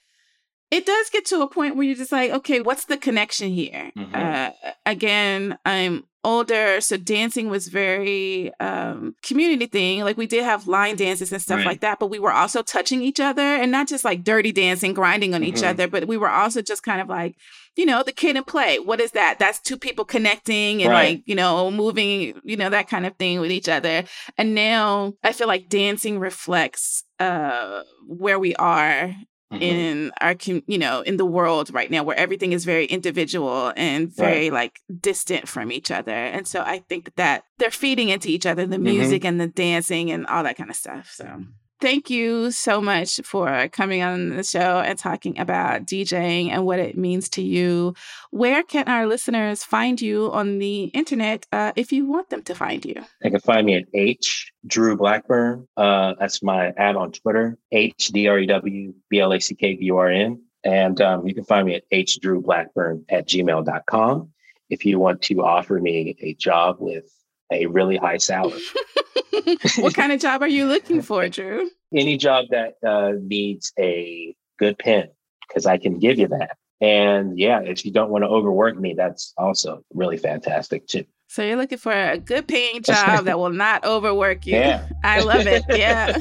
[0.72, 3.92] it does get to a point where you're just like, okay, what's the connection here?
[3.98, 4.16] Mm-hmm.
[4.16, 4.50] Uh,
[4.86, 10.02] again, I'm older, so dancing was very um, community thing.
[10.02, 11.68] Like we did have line dances and stuff right.
[11.68, 14.94] like that, but we were also touching each other and not just like dirty dancing,
[14.94, 15.56] grinding on mm-hmm.
[15.56, 17.36] each other, but we were also just kind of like,
[17.76, 18.80] you know, the Kid 'n Play.
[18.80, 19.38] What is that?
[19.40, 21.16] That's two people connecting and right.
[21.18, 24.04] like, you know, moving, you know, that kind of thing with each other.
[24.38, 29.14] And now I feel like dancing reflects uh where we are
[29.52, 29.62] mm-hmm.
[29.62, 30.36] in our
[30.68, 34.54] you know in the world right now where everything is very individual and very right.
[34.54, 38.46] like distant from each other and so i think that, that they're feeding into each
[38.46, 38.84] other the mm-hmm.
[38.84, 39.28] music mm-hmm.
[39.28, 41.44] and the dancing and all that kind of stuff so
[41.80, 46.80] thank you so much for coming on the show and talking about DJing and what
[46.80, 47.94] it means to you.
[48.32, 52.56] Where can our listeners find you on the internet uh, if you want them to
[52.56, 53.04] find you?
[53.22, 55.68] They can find me at H Drew Blackburn.
[55.78, 59.56] Uh, that's my ad on Twitter, H D R E W B L A C
[59.56, 60.42] K B U R N.
[60.64, 64.30] And um, you can find me at hdrewblackburn at gmail.com
[64.70, 67.06] if you want to offer me a job with
[67.52, 68.62] a really high salary.
[69.78, 71.70] what kind of job are you looking for, Drew?
[71.94, 75.10] Any job that uh, needs a good pen,
[75.48, 76.58] because I can give you that.
[76.82, 81.06] And yeah, if you don't want to overwork me, that's also really fantastic too.
[81.28, 84.56] So you're looking for a good paying job that will not overwork you.
[84.66, 84.88] Yeah.
[85.04, 85.64] I love it.
[85.70, 86.16] Yeah.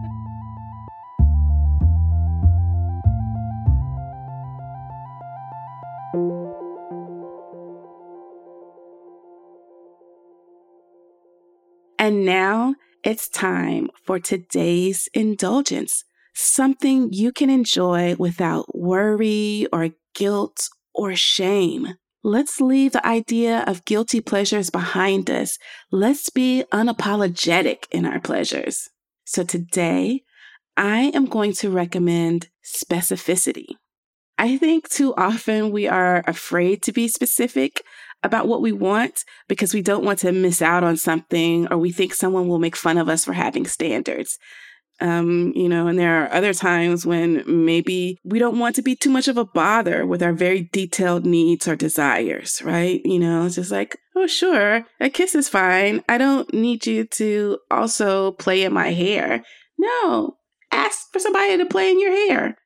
[12.10, 16.02] And now it's time for today's indulgence,
[16.34, 21.94] something you can enjoy without worry or guilt or shame.
[22.24, 25.56] Let's leave the idea of guilty pleasures behind us.
[25.92, 28.88] Let's be unapologetic in our pleasures.
[29.24, 30.24] So today,
[30.76, 33.76] I am going to recommend specificity.
[34.36, 37.84] I think too often we are afraid to be specific
[38.22, 41.92] about what we want because we don't want to miss out on something or we
[41.92, 44.38] think someone will make fun of us for having standards.
[45.02, 48.94] Um, you know, and there are other times when maybe we don't want to be
[48.94, 53.00] too much of a bother with our very detailed needs or desires, right?
[53.04, 56.04] You know, it's just like, oh, sure, a kiss is fine.
[56.06, 59.42] I don't need you to also play in my hair.
[59.78, 60.36] No,
[60.70, 62.58] ask for somebody to play in your hair.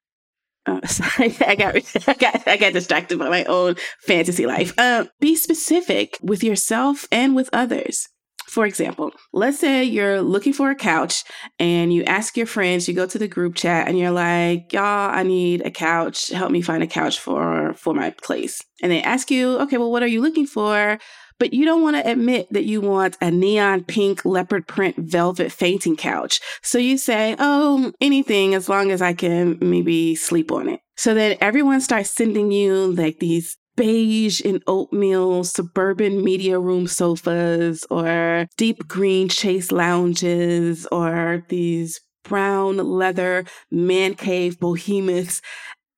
[0.66, 1.74] Oh, sorry, I got,
[2.08, 4.72] I got, I got distracted by my own fantasy life.
[4.78, 8.08] Uh, be specific with yourself and with others.
[8.48, 11.24] For example, let's say you're looking for a couch
[11.58, 15.10] and you ask your friends, you go to the group chat and you're like, y'all,
[15.10, 16.28] I need a couch.
[16.28, 18.62] Help me find a couch for, for my place.
[18.80, 20.98] And they ask you, okay, well, what are you looking for?
[21.44, 25.52] But you don't want to admit that you want a neon pink leopard print velvet
[25.52, 26.40] fainting couch.
[26.62, 30.80] So you say, oh, anything as long as I can maybe sleep on it.
[30.96, 37.84] So then everyone starts sending you like these beige and oatmeal suburban media room sofas
[37.90, 45.42] or deep green chase lounges or these brown leather man cave behemoths.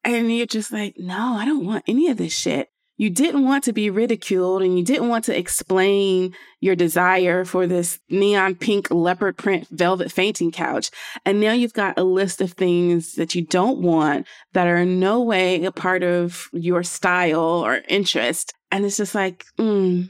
[0.03, 3.65] And you're just like, no, I don't want any of this shit you didn't want
[3.65, 8.91] to be ridiculed and you didn't want to explain your desire for this neon pink
[8.91, 10.91] leopard print velvet fainting couch.
[11.25, 14.99] And now you've got a list of things that you don't want that are in
[14.99, 18.55] no way a part of your style or interest.
[18.71, 20.09] And it's just like, mm,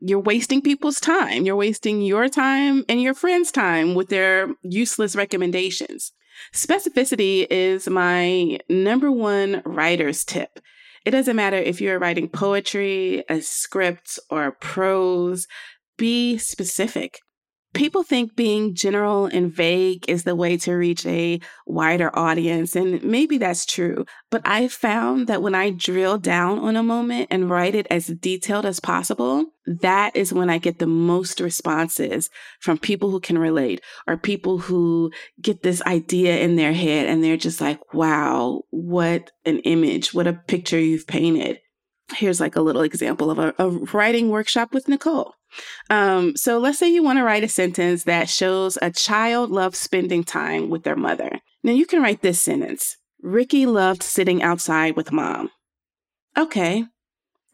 [0.00, 1.44] you're wasting people's time.
[1.44, 6.12] You're wasting your time and your friends' time with their useless recommendations.
[6.52, 10.60] Specificity is my number one writer's tip.
[11.04, 15.46] It doesn't matter if you're writing poetry, a script, or prose,
[15.98, 17.18] be specific.
[17.74, 23.02] People think being general and vague is the way to reach a wider audience, and
[23.02, 24.06] maybe that's true.
[24.30, 28.06] But I've found that when I drill down on a moment and write it as
[28.06, 33.38] detailed as possible, that is when I get the most responses from people who can
[33.38, 35.10] relate or people who
[35.42, 40.26] get this idea in their head and they're just like, wow, what an image, what
[40.28, 41.58] a picture you've painted.
[42.12, 45.32] Here's like a little example of a, a writing workshop with Nichole.
[45.88, 49.78] Um, so let's say you want to write a sentence that shows a child loves
[49.78, 51.40] spending time with their mother.
[51.62, 55.50] Now you can write this sentence Ricky loved sitting outside with mom.
[56.36, 56.84] Okay,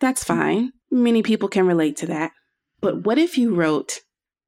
[0.00, 0.72] that's fine.
[0.90, 2.32] Many people can relate to that.
[2.80, 4.00] But what if you wrote,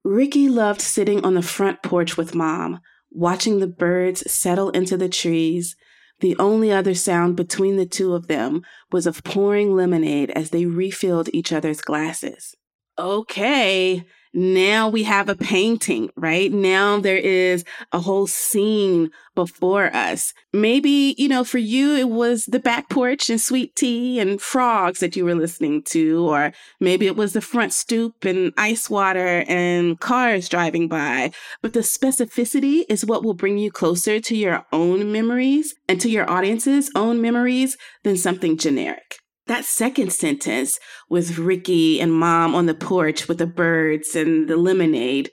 [0.03, 2.81] Ricky loved sitting on the front porch with mom,
[3.11, 5.77] watching the birds settle into the trees.
[6.23, 8.63] The only other sound between the two of them
[8.93, 12.55] was of pouring lemonade as they refilled each other's glasses.
[12.97, 14.05] Okay,
[14.35, 16.51] now we have a painting, right?
[16.51, 20.33] Now there is a whole scene before us.
[20.53, 25.01] Maybe, you know, for you, it was the back porch and sweet tea and frogs
[25.01, 29.45] that you were listening to, or maybe it was the front stoop and ice water
[29.49, 31.33] and cars driving by.
[31.61, 36.11] But the specificity is what will bring you closer to your own memories and to
[36.11, 39.22] your audience's own memories than something generic.
[39.53, 40.81] That second sentence
[41.11, 45.31] with Ricky and mom on the porch with the birds and the lemonade,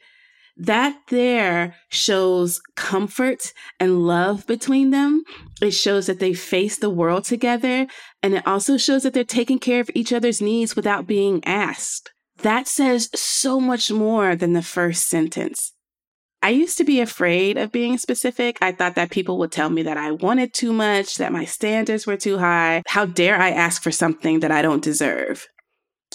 [0.57, 5.23] that there shows comfort and love between them.
[5.61, 7.87] It shows that they face the world together.
[8.21, 12.11] And it also shows that they're taking care of each other's needs without being asked.
[12.39, 15.71] That says so much more than the first sentence.
[16.41, 18.57] I used to be afraid of being specific.
[18.61, 22.07] I thought that people would tell me that I wanted too much, that my standards
[22.07, 22.83] were too high.
[22.87, 25.47] How dare I ask for something that I don't deserve?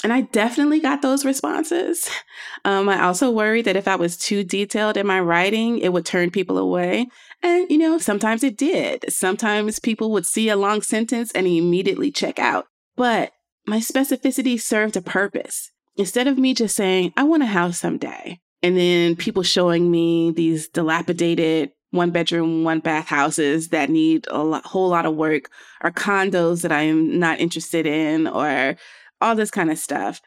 [0.03, 2.11] And I definitely got those responses.
[2.67, 6.07] Um, I also worried that if I was too detailed in my writing, it would
[6.07, 7.09] turn people away.
[7.43, 9.05] And, you know, sometimes it did.
[9.13, 12.65] Sometimes people would see a long sentence and immediately check out.
[12.97, 13.33] But
[13.67, 15.73] my specificity served a purpose.
[15.97, 20.31] Instead of me just saying, I want a house someday, and then people showing me
[20.31, 25.51] these dilapidated one bedroom, one bath houses that need a lot, whole lot of work,
[25.83, 28.77] or condos that I'm not interested in, or
[29.21, 30.23] all this kind of stuff.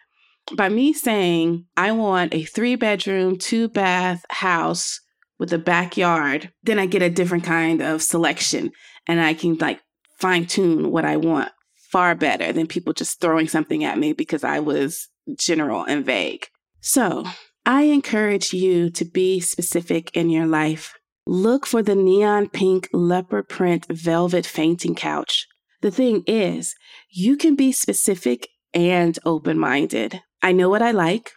[0.56, 5.02] By me saying, I want a three bedroom, two bath house
[5.40, 8.72] with a backyard, then I get a different kind of selection
[9.08, 9.82] and I can like
[10.20, 14.44] fine tune what I want far better than people just throwing something at me because
[14.44, 15.10] I was
[15.40, 16.46] general and vague.
[16.82, 17.26] So,
[17.68, 20.94] I encourage you to be specific in your life.
[21.26, 25.46] Look for the neon pink leopard print velvet fainting couch.
[25.82, 26.76] The thing is,
[27.10, 30.22] you can be specific and open minded.
[30.42, 31.34] I know what I like.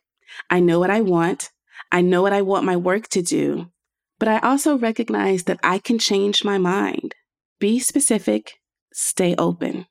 [0.49, 1.51] I know what I want.
[1.91, 3.73] I know what I want my work to do.
[4.21, 7.17] But I also recognize that I can change my mind.
[7.59, 8.53] Be specific,
[8.93, 9.87] stay open.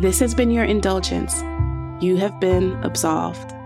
[0.00, 1.34] This has been your indulgence.
[2.00, 3.57] You have been absolved.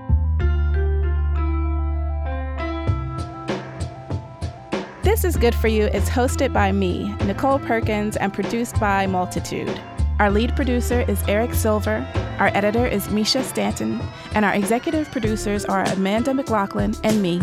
[5.12, 9.78] This is Good For You It's hosted by me, Nichole Perkins, and produced by Multitude.
[10.18, 14.00] Our lead producer is Eric Silver, our editor is Mischa Stanton,
[14.34, 17.42] and our executive producers are Amanda McLoughlin and me.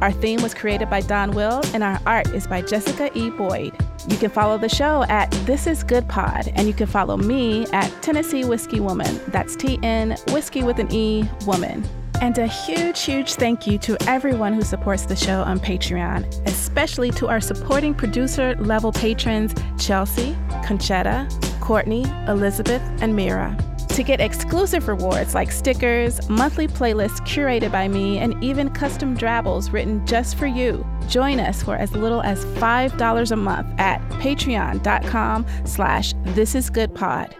[0.00, 3.30] Our theme was created by Donwill, and our art is by Jessica E.
[3.30, 3.76] Boyd.
[4.08, 7.66] You can follow the show at This Is Good Pod, and you can follow me
[7.72, 9.20] at Tennessee Whiskey Woman.
[9.32, 11.82] That's T N Whiskey with an E Woman.
[12.20, 17.10] And a huge, huge thank you to everyone who supports the show on Patreon, especially
[17.12, 21.28] to our supporting producer level patrons Chelsea, Conchetta,
[21.60, 23.56] Courtney, Elizabeth, and Mira.
[23.90, 29.70] To get exclusive rewards like stickers, monthly playlists curated by me, and even custom drabbles
[29.70, 35.46] written just for you, join us for as little as $5 a month at patreon.com
[35.64, 37.32] slash thisisgoodpod.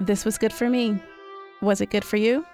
[0.00, 1.02] This was good for me.
[1.62, 2.44] Was it good for you?